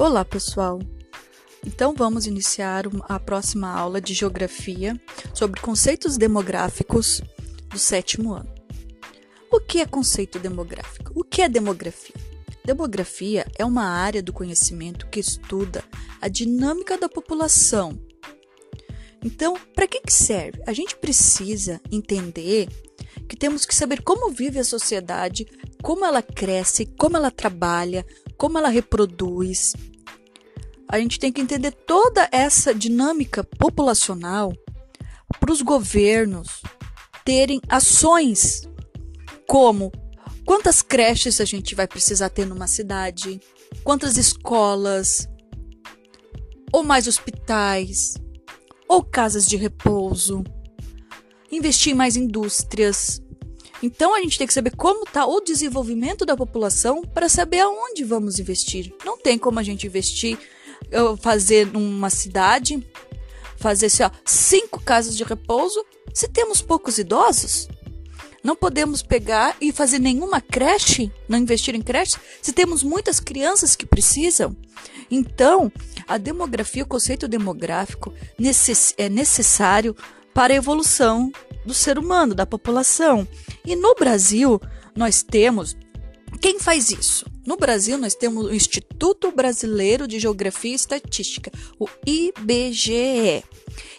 Olá, 0.00 0.24
pessoal! 0.24 0.78
Então 1.66 1.92
vamos 1.92 2.24
iniciar 2.24 2.84
a 3.08 3.18
próxima 3.18 3.68
aula 3.68 4.00
de 4.00 4.14
Geografia 4.14 4.96
sobre 5.34 5.60
conceitos 5.60 6.16
demográficos 6.16 7.20
do 7.68 7.80
sétimo 7.80 8.32
ano. 8.32 8.48
O 9.50 9.58
que 9.58 9.80
é 9.80 9.86
conceito 9.86 10.38
demográfico? 10.38 11.10
O 11.16 11.24
que 11.24 11.42
é 11.42 11.48
demografia? 11.48 12.14
Demografia 12.64 13.44
é 13.58 13.64
uma 13.64 13.86
área 13.86 14.22
do 14.22 14.32
conhecimento 14.32 15.08
que 15.08 15.18
estuda 15.18 15.82
a 16.20 16.28
dinâmica 16.28 16.96
da 16.96 17.08
população. 17.08 17.98
Então, 19.24 19.58
para 19.74 19.88
que, 19.88 20.00
que 20.00 20.12
serve? 20.12 20.62
A 20.64 20.72
gente 20.72 20.94
precisa 20.94 21.80
entender 21.90 22.68
que 23.28 23.36
temos 23.36 23.66
que 23.66 23.74
saber 23.74 24.02
como 24.02 24.30
vive 24.30 24.60
a 24.60 24.64
sociedade, 24.64 25.44
como 25.82 26.04
ela 26.04 26.22
cresce, 26.22 26.86
como 26.86 27.16
ela 27.16 27.32
trabalha, 27.32 28.06
como 28.38 28.56
ela 28.56 28.68
reproduz. 28.68 29.74
A 30.88 30.98
gente 30.98 31.18
tem 31.18 31.30
que 31.30 31.40
entender 31.40 31.72
toda 31.72 32.28
essa 32.32 32.74
dinâmica 32.74 33.44
populacional 33.44 34.52
para 35.38 35.52
os 35.52 35.60
governos 35.60 36.62
terem 37.24 37.60
ações 37.68 38.62
como 39.46 39.92
quantas 40.46 40.80
creches 40.80 41.40
a 41.42 41.44
gente 41.44 41.74
vai 41.74 41.86
precisar 41.86 42.30
ter 42.30 42.46
numa 42.46 42.66
cidade, 42.66 43.38
quantas 43.84 44.16
escolas, 44.16 45.28
ou 46.72 46.82
mais 46.82 47.06
hospitais, 47.06 48.14
ou 48.88 49.04
casas 49.04 49.46
de 49.46 49.56
repouso, 49.56 50.42
investir 51.52 51.92
em 51.92 51.96
mais 51.96 52.16
indústrias, 52.16 53.20
então 53.82 54.14
a 54.14 54.20
gente 54.20 54.38
tem 54.38 54.46
que 54.46 54.54
saber 54.54 54.74
como 54.76 55.04
está 55.04 55.26
o 55.26 55.40
desenvolvimento 55.40 56.26
da 56.26 56.36
população 56.36 57.02
para 57.02 57.28
saber 57.28 57.60
aonde 57.60 58.04
vamos 58.04 58.38
investir. 58.38 58.92
Não 59.04 59.18
tem 59.18 59.38
como 59.38 59.58
a 59.58 59.62
gente 59.62 59.86
investir, 59.86 60.38
fazer 61.20 61.66
numa 61.66 62.10
cidade, 62.10 62.86
fazer 63.56 63.90
cinco 64.24 64.80
casas 64.80 65.16
de 65.16 65.24
repouso 65.24 65.84
se 66.12 66.28
temos 66.28 66.62
poucos 66.62 66.98
idosos. 66.98 67.68
Não 68.42 68.54
podemos 68.54 69.02
pegar 69.02 69.56
e 69.60 69.72
fazer 69.72 69.98
nenhuma 69.98 70.40
creche, 70.40 71.12
não 71.28 71.38
investir 71.38 71.74
em 71.74 71.82
creche, 71.82 72.16
se 72.40 72.52
temos 72.52 72.82
muitas 72.82 73.20
crianças 73.20 73.74
que 73.74 73.84
precisam. 73.84 74.56
Então, 75.10 75.72
a 76.06 76.16
demografia, 76.16 76.84
o 76.84 76.86
conceito 76.86 77.26
demográfico 77.26 78.14
é 78.96 79.08
necessário 79.08 79.94
para 80.32 80.52
a 80.52 80.56
evolução 80.56 81.32
do 81.66 81.74
ser 81.74 81.98
humano, 81.98 82.34
da 82.34 82.46
população. 82.46 83.26
E 83.68 83.76
no 83.76 83.94
Brasil, 83.94 84.58
nós 84.96 85.22
temos. 85.22 85.76
Quem 86.40 86.58
faz 86.58 86.90
isso? 86.90 87.26
No 87.46 87.54
Brasil, 87.54 87.98
nós 87.98 88.14
temos 88.14 88.46
o 88.46 88.54
Instituto 88.54 89.30
Brasileiro 89.30 90.08
de 90.08 90.18
Geografia 90.18 90.72
e 90.72 90.74
Estatística, 90.74 91.52
o 91.78 91.86
IBGE. 92.06 93.44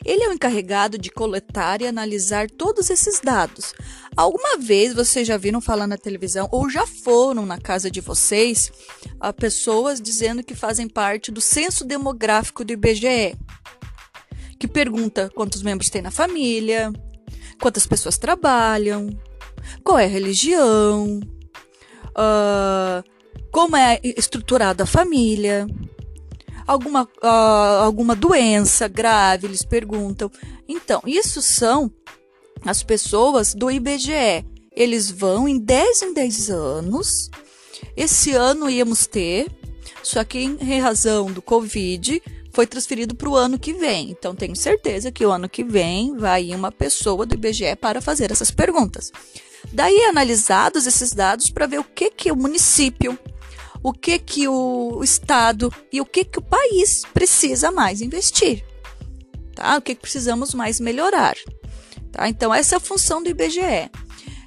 Ele 0.03 0.23
é 0.23 0.27
o 0.27 0.33
encarregado 0.33 0.97
de 0.97 1.11
coletar 1.11 1.83
e 1.83 1.87
analisar 1.87 2.49
todos 2.49 2.89
esses 2.89 3.21
dados. 3.21 3.75
Alguma 4.17 4.57
vez 4.57 4.95
vocês 4.95 5.27
já 5.27 5.37
viram 5.37 5.61
falar 5.61 5.85
na 5.85 5.99
televisão 5.99 6.49
ou 6.51 6.67
já 6.67 6.87
foram 6.87 7.45
na 7.45 7.59
casa 7.59 7.91
de 7.91 8.01
vocês 8.01 8.71
a 9.19 9.31
pessoas 9.31 10.01
dizendo 10.01 10.43
que 10.43 10.55
fazem 10.55 10.89
parte 10.89 11.31
do 11.31 11.41
censo 11.41 11.85
demográfico 11.85 12.65
do 12.65 12.73
IBGE? 12.73 13.37
que 14.59 14.67
pergunta 14.67 15.31
quantos 15.33 15.61
membros 15.61 15.89
tem 15.89 16.01
na 16.01 16.11
família, 16.11 16.91
quantas 17.61 17.87
pessoas 17.87 18.17
trabalham, 18.17 19.09
qual 19.83 19.99
é 19.99 20.05
a 20.05 20.09
religião, 20.09 21.19
uh, 22.09 23.03
como 23.51 23.75
é 23.75 23.99
estruturada 24.03 24.83
a 24.83 24.87
família, 24.87 25.67
alguma, 26.67 27.03
uh, 27.03 27.83
alguma 27.83 28.15
doença 28.15 28.87
grave, 28.87 29.47
eles 29.47 29.63
perguntam. 29.63 30.31
Então, 30.67 31.01
isso 31.05 31.41
são 31.41 31.91
as 32.63 32.83
pessoas 32.83 33.53
do 33.53 33.71
IBGE. 33.71 34.45
Eles 34.71 35.09
vão 35.09 35.47
em 35.47 35.57
10 35.57 36.03
em 36.03 36.13
10 36.13 36.49
anos. 36.51 37.29
Esse 37.97 38.33
ano 38.33 38.69
íamos 38.69 39.07
ter, 39.07 39.47
só 40.03 40.23
que 40.23 40.39
em 40.39 40.79
razão 40.79 41.31
do 41.31 41.41
Covid, 41.41 42.21
foi 42.51 42.67
transferido 42.67 43.15
para 43.15 43.29
o 43.29 43.35
ano 43.35 43.57
que 43.57 43.73
vem. 43.73 44.11
Então, 44.11 44.35
tenho 44.35 44.55
certeza 44.55 45.11
que 45.11 45.25
o 45.25 45.31
ano 45.31 45.49
que 45.49 45.63
vem 45.63 46.15
vai 46.15 46.53
uma 46.53 46.71
pessoa 46.71 47.25
do 47.25 47.35
IBGE 47.35 47.75
para 47.79 48.01
fazer 48.01 48.31
essas 48.31 48.51
perguntas. 48.51 49.11
Daí, 49.71 50.03
analisados 50.05 50.87
esses 50.87 51.11
dados 51.11 51.49
para 51.49 51.67
ver 51.67 51.79
o 51.79 51.83
que, 51.83 52.09
que 52.09 52.31
o 52.31 52.35
município, 52.35 53.17
o 53.83 53.93
que, 53.93 54.17
que 54.19 54.47
o 54.47 55.01
estado 55.03 55.73
e 55.91 56.01
o 56.01 56.05
que, 56.05 56.25
que 56.25 56.39
o 56.39 56.43
país 56.43 57.03
precisa 57.13 57.71
mais 57.71 58.01
investir. 58.01 58.65
Tá? 59.55 59.77
O 59.77 59.81
que, 59.81 59.95
que 59.95 60.01
precisamos 60.01 60.53
mais 60.53 60.79
melhorar. 60.79 61.35
Tá? 62.11 62.27
Então, 62.27 62.53
essa 62.53 62.75
é 62.75 62.77
a 62.77 62.81
função 62.81 63.21
do 63.21 63.29
IBGE. 63.29 63.89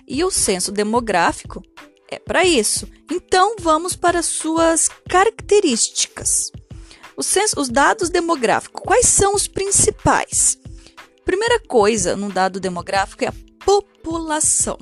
E 0.06 0.25
o 0.25 0.31
censo 0.31 0.72
demográfico 0.72 1.62
é 2.10 2.19
para 2.19 2.44
isso. 2.44 2.89
Então, 3.10 3.56
vamos 3.60 3.94
para 3.94 4.22
suas 4.22 4.89
características. 5.09 6.50
Censo, 7.22 7.60
os 7.60 7.69
dados 7.69 8.10
demográficos, 8.10 8.83
quais 8.84 9.06
são 9.06 9.34
os 9.34 9.47
principais? 9.47 10.59
Primeira 11.25 11.60
coisa 11.60 12.16
no 12.16 12.33
dado 12.33 12.59
demográfico 12.59 13.25
é 13.25 13.28
a 13.28 13.34
população. 13.65 14.77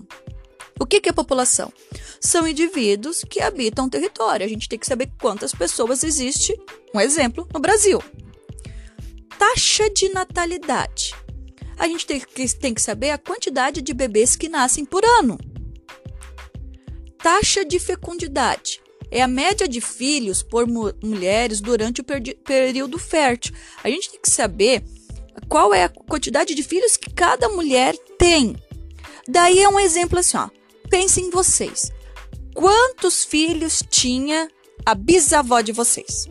O 0.81 0.87
que, 0.87 0.99
que 0.99 1.11
é 1.11 1.13
população? 1.13 1.71
São 2.19 2.49
indivíduos 2.49 3.23
que 3.23 3.43
habitam 3.43 3.85
o 3.85 3.91
território. 3.91 4.47
A 4.47 4.49
gente 4.49 4.67
tem 4.67 4.79
que 4.79 4.87
saber 4.87 5.13
quantas 5.21 5.53
pessoas 5.53 6.03
existe. 6.03 6.59
Um 6.95 7.01
exemplo, 7.01 7.47
no 7.53 7.61
Brasil. 7.61 8.03
Taxa 9.39 9.91
de 9.91 10.09
natalidade. 10.09 11.15
A 11.79 11.87
gente 11.87 12.07
tem 12.07 12.19
que, 12.19 12.57
tem 12.57 12.73
que 12.73 12.81
saber 12.81 13.11
a 13.11 13.19
quantidade 13.19 13.83
de 13.83 13.93
bebês 13.93 14.37
que 14.37 14.49
nascem 14.49 14.87
por 14.87 15.05
ano. 15.05 15.39
Taxa 17.19 17.63
de 17.63 17.79
fecundidade 17.79 18.81
é 19.11 19.21
a 19.21 19.29
média 19.29 19.69
de 19.69 19.83
filhos 19.83 20.43
por 20.43 20.67
mu 20.67 20.95
mulheres 21.03 21.61
durante 21.61 22.01
o 22.01 22.05
período 22.05 22.99
fértil. 22.99 23.55
A 23.85 23.91
gente 23.91 24.13
tem 24.13 24.21
que 24.21 24.31
saber 24.31 24.83
qual 25.47 25.75
é 25.75 25.85
a 25.85 25.89
quantidade 25.91 26.55
de 26.55 26.63
filhos 26.63 26.97
que 26.97 27.11
cada 27.11 27.51
mulher 27.51 27.95
tem. 28.17 28.57
Daí 29.29 29.59
é 29.59 29.69
um 29.69 29.79
exemplo 29.79 30.19
assim, 30.19 30.39
ó. 30.39 30.49
Pensem 30.91 31.27
em 31.27 31.31
vocês. 31.31 31.91
Quantos 32.55 33.25
filhos 33.25 33.83
tinha 33.89 34.51
a 34.85 34.95
bisavó 34.95 35.61
de 35.63 35.73
vocês? 35.73 36.29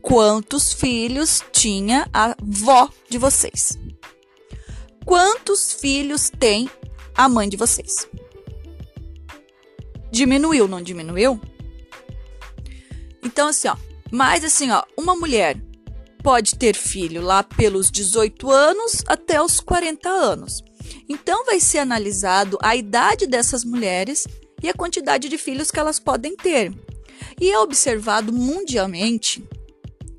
Quantos 0.00 0.72
filhos 0.72 1.42
tinha 1.50 2.08
a 2.12 2.36
vó 2.40 2.88
de 3.08 3.18
vocês? 3.18 3.76
Quantos 5.04 5.72
filhos 5.72 6.30
tem 6.30 6.70
a 7.16 7.28
mãe 7.28 7.48
de 7.48 7.56
vocês? 7.56 8.06
diminuiu, 10.16 10.66
não 10.66 10.80
diminuiu? 10.80 11.38
Então, 13.22 13.48
assim, 13.48 13.68
ó, 13.68 13.76
mas 14.10 14.44
assim, 14.44 14.70
ó, 14.70 14.82
uma 14.96 15.14
mulher 15.14 15.56
pode 16.22 16.56
ter 16.56 16.74
filho 16.74 17.20
lá 17.20 17.42
pelos 17.42 17.90
18 17.90 18.50
anos 18.50 19.02
até 19.06 19.40
os 19.42 19.60
40 19.60 20.08
anos. 20.08 20.64
Então, 21.08 21.44
vai 21.44 21.60
ser 21.60 21.78
analisado 21.78 22.58
a 22.62 22.74
idade 22.74 23.26
dessas 23.26 23.64
mulheres 23.64 24.26
e 24.62 24.68
a 24.68 24.74
quantidade 24.74 25.28
de 25.28 25.38
filhos 25.38 25.70
que 25.70 25.78
elas 25.78 25.98
podem 25.98 26.36
ter. 26.36 26.72
E 27.40 27.50
é 27.50 27.58
observado 27.58 28.32
mundialmente 28.32 29.46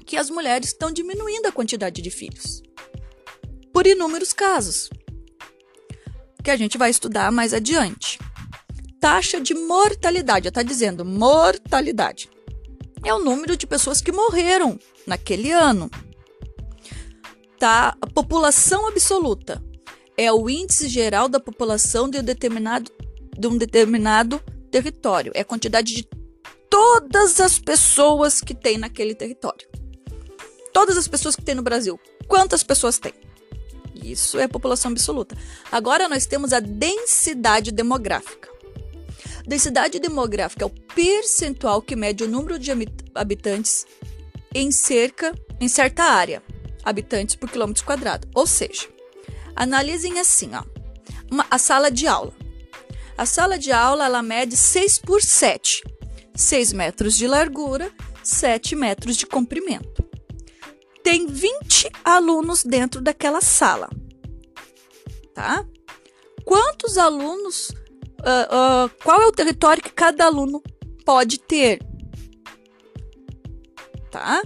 que 0.06 0.16
as 0.16 0.30
mulheres 0.30 0.70
estão 0.70 0.92
diminuindo 0.92 1.48
a 1.48 1.52
quantidade 1.52 2.02
de 2.02 2.10
filhos. 2.10 2.62
Por 3.74 3.86
inúmeros 3.86 4.34
casos, 4.34 4.90
que 6.44 6.52
a 6.52 6.56
gente 6.56 6.78
vai 6.78 6.90
estudar 6.90 7.32
mais 7.32 7.54
adiante 7.54 8.18
taxa 9.00 9.40
de 9.40 9.54
mortalidade. 9.54 10.48
Está 10.48 10.64
dizendo 10.64 11.06
mortalidade. 11.06 12.30
É 13.04 13.14
o 13.14 13.20
número 13.20 13.56
de 13.56 13.68
pessoas 13.68 14.02
que 14.02 14.12
morreram 14.12 14.80
naquele 15.06 15.52
ano. 15.52 15.90
Tá? 17.60 17.96
A 18.02 18.08
população 18.08 18.88
absoluta 18.88 19.64
é 20.18 20.34
o 20.34 20.50
índice 20.50 20.90
geral 20.90 21.30
da 21.30 21.40
população 21.40 22.10
de 22.10 22.18
um 22.18 22.24
determinado, 22.24 22.92
de 23.38 23.48
um 23.48 23.56
determinado 23.56 24.42
território. 24.72 25.32
É 25.36 25.42
a 25.42 25.46
quantidade 25.46 25.94
de 25.94 26.10
todas 26.70 27.40
as 27.40 27.60
pessoas 27.60 28.42
que 28.42 28.56
tem 28.56 28.80
naquele 28.80 29.14
território. 29.14 29.68
Todas 30.74 30.98
as 30.98 31.08
pessoas 31.08 31.36
que 31.36 31.44
tem 31.44 31.56
no 31.56 31.62
Brasil. 31.62 32.00
Quantas 32.28 32.64
pessoas 32.64 32.98
tem? 32.98 33.14
Isso 34.04 34.40
é 34.40 34.44
a 34.44 34.50
população 34.50 34.92
absoluta. 34.92 35.38
Agora 35.72 36.10
nós 36.10 36.26
temos 36.26 36.52
a 36.52 36.60
densidade 36.60 37.72
demográfica. 37.72 38.50
Densidade 39.46 40.00
demográfica 40.00 40.66
é 40.66 40.68
o 40.68 40.70
percentual 40.70 41.82
que 41.82 41.96
mede 41.96 42.24
o 42.24 42.28
número 42.28 42.60
de 42.60 42.72
habitantes 43.16 43.86
em 44.54 44.72
cerca 44.72 45.34
em 45.60 45.68
certa 45.68 46.04
área, 46.04 46.44
habitantes 46.84 47.36
por 47.36 47.50
quilômetro 47.50 47.84
quadrado. 47.84 48.28
Ou 48.36 48.46
seja, 48.46 48.88
analisem 49.58 50.20
assim, 50.20 50.52
ó, 50.54 50.64
uma, 51.30 51.46
a 51.50 51.58
sala 51.58 51.92
de 51.92 52.08
aula. 52.08 52.34
A 53.18 53.26
sala 53.26 53.58
de 53.58 53.72
aula 53.72 54.06
ela 54.06 54.22
mede 54.22 54.56
6 54.56 55.00
por 55.00 55.22
7, 55.22 55.84
6 56.36 56.72
metros 56.74 57.16
de 57.16 57.28
largura, 57.28 57.92
7 58.24 58.76
metros 58.76 59.18
de 59.18 59.26
comprimento. 59.26 60.06
Tem 61.04 61.26
20 61.26 61.90
alunos 62.06 62.64
dentro 62.64 63.02
daquela 63.02 63.42
sala. 63.42 63.90
Tá? 65.34 65.66
Quantos 66.46 66.98
alunos. 66.98 67.70
Uh, 68.20 68.86
uh, 68.86 69.04
qual 69.04 69.22
é 69.22 69.26
o 69.28 69.32
território 69.32 69.82
que 69.82 69.92
cada 69.92 70.26
aluno 70.26 70.62
pode 71.06 71.40
ter? 71.40 71.80
Tá? 74.12 74.42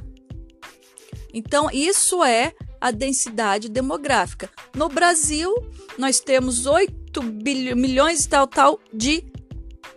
Então, 1.33 1.69
isso 1.71 2.23
é 2.23 2.53
a 2.81 2.89
densidade 2.89 3.69
demográfica. 3.69 4.49
No 4.75 4.89
Brasil, 4.89 5.53
nós 5.97 6.19
temos 6.19 6.65
8 6.65 7.21
milhões 7.21 8.25
e 8.25 8.29
tal, 8.29 8.47
tal 8.47 8.79
de 8.91 9.23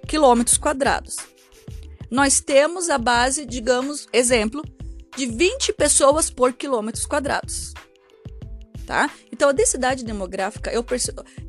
quilômetros 0.07 0.59
quadrados. 0.59 1.17
Nós 2.11 2.41
temos 2.41 2.91
a 2.91 2.99
base, 2.99 3.47
digamos, 3.47 4.07
exemplo, 4.13 4.63
de 5.17 5.27
20 5.27 5.73
pessoas 5.73 6.29
por 6.29 6.53
quilômetros 6.53 7.07
quadrados. 7.07 7.73
Tá? 8.87 9.11
Então, 9.33 9.49
a 9.49 9.53
densidade 9.53 10.05
demográfica 10.05 10.71
é 10.71 10.79
o, 10.79 10.85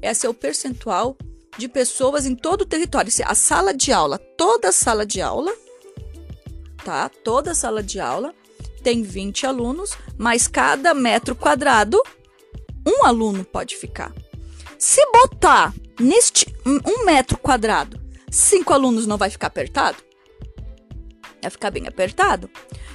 esse 0.02 0.26
é 0.26 0.30
o 0.30 0.34
percentual 0.34 1.18
de 1.58 1.68
pessoas 1.68 2.26
em 2.26 2.34
todo 2.34 2.62
o 2.62 2.66
território. 2.66 3.12
A 3.26 3.36
sala 3.36 3.74
de 3.74 3.92
aula, 3.92 4.18
toda 4.18 4.72
sala 4.72 5.06
de 5.06 5.22
aula, 5.22 5.54
tá? 6.84 7.10
Toda 7.10 7.54
sala 7.54 7.84
de 7.84 8.00
aula 8.00 8.34
tem 8.86 9.02
20 9.02 9.48
alunos, 9.48 9.98
mas 10.16 10.48
cada 10.48 10.94
metro 10.94 11.36
quadrado, 11.36 12.00
um 12.86 13.04
aluno 13.04 13.44
pode 13.44 13.76
ficar. 13.76 14.14
Se 14.78 15.04
botar 15.08 15.74
neste 16.00 16.46
um 16.64 17.04
metro 17.04 17.36
quadrado, 17.36 18.00
cinco 18.30 18.74
alunos 18.74 19.08
não 19.08 19.18
vai 19.18 19.32
ficar 19.32 19.48
apertado? 19.48 19.98
Vai 21.42 21.50
ficar 21.50 21.72
bem 21.72 21.88
apertado. 21.88 22.48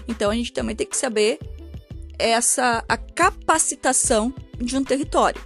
Então 0.06 0.30
a 0.30 0.34
gente 0.36 0.52
também 0.52 0.76
tem 0.76 0.86
que 0.86 0.96
saber 0.96 1.40
essa 2.16 2.84
a 2.88 2.96
capacitação 2.96 4.32
de 4.60 4.76
um 4.76 4.84
território. 4.84 5.42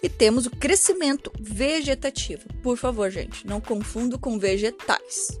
E 0.00 0.08
temos 0.08 0.46
o 0.46 0.50
crescimento 0.52 1.32
vegetativo. 1.40 2.44
Por 2.62 2.76
favor, 2.76 3.10
gente, 3.10 3.44
não 3.44 3.60
confundo 3.60 4.20
com 4.20 4.38
vegetais. 4.38 5.36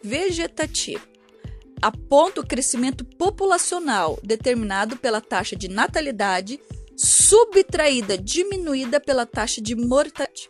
Vegetativo 0.00 1.17
aponta 1.80 2.40
o 2.40 2.46
crescimento 2.46 3.04
populacional 3.04 4.18
determinado 4.22 4.96
pela 4.96 5.20
taxa 5.20 5.54
de 5.54 5.68
natalidade 5.68 6.60
subtraída, 6.96 8.18
diminuída 8.18 8.98
pela 9.00 9.24
taxa 9.24 9.60
de 9.60 9.74
mortalidade. 9.74 10.48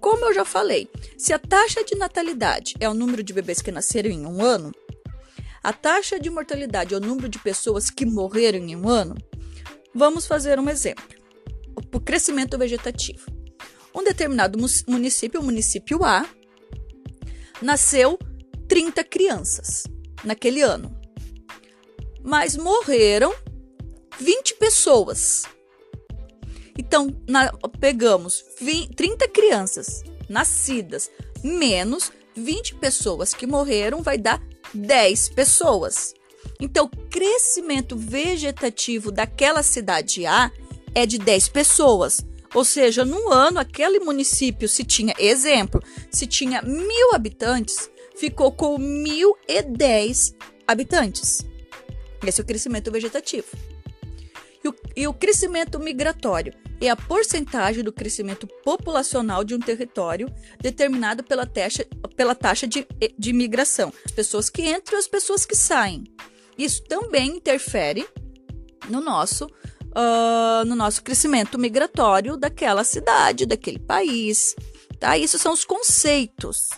Como 0.00 0.26
eu 0.26 0.34
já 0.34 0.44
falei, 0.44 0.88
se 1.16 1.32
a 1.32 1.38
taxa 1.38 1.82
de 1.82 1.96
natalidade 1.96 2.74
é 2.78 2.88
o 2.88 2.94
número 2.94 3.22
de 3.22 3.32
bebês 3.32 3.62
que 3.62 3.72
nasceram 3.72 4.10
em 4.10 4.26
um 4.26 4.44
ano, 4.44 4.72
a 5.62 5.72
taxa 5.72 6.20
de 6.20 6.30
mortalidade 6.30 6.94
é 6.94 6.96
o 6.96 7.00
número 7.00 7.28
de 7.28 7.38
pessoas 7.38 7.90
que 7.90 8.04
morreram 8.06 8.58
em 8.58 8.76
um 8.76 8.88
ano, 8.88 9.16
vamos 9.94 10.26
fazer 10.26 10.60
um 10.60 10.68
exemplo. 10.68 11.04
O 11.92 12.00
crescimento 12.00 12.58
vegetativo. 12.58 13.26
Um 13.94 14.04
determinado 14.04 14.58
município, 14.86 15.40
o 15.40 15.44
município 15.44 16.04
A, 16.04 16.28
nasceu 17.62 18.18
30 18.68 19.02
crianças 19.04 19.84
naquele 20.24 20.62
ano. 20.62 20.94
Mas 22.22 22.56
morreram 22.56 23.34
20 24.18 24.54
pessoas. 24.54 25.44
Então, 26.78 27.08
na, 27.28 27.52
pegamos 27.80 28.44
20, 28.60 28.94
30 28.94 29.28
crianças 29.28 30.02
nascidas 30.28 31.10
menos 31.42 32.12
20 32.36 32.74
pessoas 32.76 33.32
que 33.32 33.46
morreram, 33.46 34.02
vai 34.02 34.18
dar 34.18 34.42
10 34.74 35.30
pessoas. 35.30 36.14
Então, 36.60 36.86
o 36.86 37.08
crescimento 37.08 37.96
vegetativo 37.96 39.10
daquela 39.10 39.62
cidade 39.62 40.26
A 40.26 40.50
é 40.94 41.06
de 41.06 41.18
10 41.18 41.48
pessoas. 41.48 42.24
Ou 42.54 42.64
seja, 42.64 43.04
no 43.04 43.30
ano, 43.30 43.58
aquele 43.58 44.00
município, 44.00 44.68
se 44.68 44.84
tinha, 44.84 45.14
exemplo, 45.18 45.82
se 46.10 46.26
tinha 46.26 46.62
mil 46.62 47.14
habitantes, 47.14 47.90
ficou 48.16 48.50
com 48.50 48.78
1.010 48.78 50.34
habitantes. 50.66 51.44
Esse 52.26 52.40
é 52.40 52.44
o 52.44 52.46
crescimento 52.46 52.90
vegetativo. 52.90 53.46
E 54.64 54.68
o, 54.68 54.74
e 54.96 55.06
o 55.06 55.14
crescimento 55.14 55.78
migratório 55.78 56.52
é 56.80 56.88
a 56.88 56.96
porcentagem 56.96 57.84
do 57.84 57.92
crescimento 57.92 58.46
populacional 58.64 59.44
de 59.44 59.54
um 59.54 59.60
território 59.60 60.28
determinado 60.60 61.22
pela 61.22 61.46
taxa, 61.46 61.86
pela 62.16 62.34
taxa 62.34 62.66
de, 62.66 62.86
de 63.16 63.32
migração. 63.32 63.92
As 64.04 64.10
pessoas 64.10 64.50
que 64.50 64.62
entram 64.62 64.98
e 64.98 65.00
as 65.00 65.06
pessoas 65.06 65.46
que 65.46 65.54
saem. 65.54 66.04
Isso 66.58 66.82
também 66.84 67.36
interfere 67.36 68.06
no 68.88 69.00
nosso, 69.00 69.46
uh, 69.46 70.64
no 70.66 70.74
nosso 70.74 71.02
crescimento 71.02 71.58
migratório 71.58 72.36
daquela 72.36 72.82
cidade, 72.82 73.46
daquele 73.46 73.78
país. 73.78 74.56
Tá? 74.98 75.16
Isso 75.16 75.38
são 75.38 75.52
os 75.52 75.64
conceitos 75.64 76.70